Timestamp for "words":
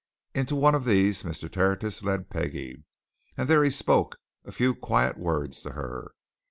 5.15-5.61